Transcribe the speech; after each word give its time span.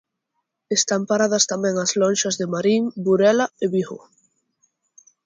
Están 0.77 1.01
paradas 1.11 1.47
tamén 1.51 1.75
as 1.85 1.91
lonxas 2.01 2.35
de 2.39 2.45
Marín, 2.53 2.83
Burela 3.05 3.45
e 3.63 3.65
Vigo. 3.73 3.99